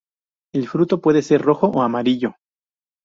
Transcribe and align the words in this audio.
El 0.55 0.67
fruto 0.67 0.99
puede 0.99 1.21
ser 1.21 1.43
rojo 1.43 1.67
o 1.67 1.83
amarillo. 1.83 2.33